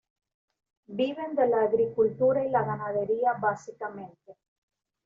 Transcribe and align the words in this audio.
Viven 1.01 1.35
de 1.35 1.47
la 1.47 1.61
agricultura 1.61 2.43
y 2.43 2.49
la 2.49 2.63
ganadería 2.63 3.33
básicamente. 3.33 4.35